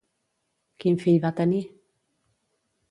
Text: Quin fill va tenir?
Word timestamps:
Quin 0.83 0.97
fill 1.03 1.21
va 1.27 1.33
tenir? 1.41 1.61